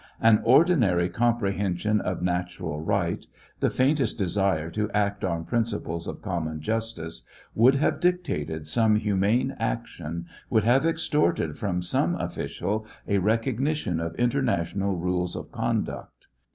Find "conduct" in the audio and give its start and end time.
15.51-16.25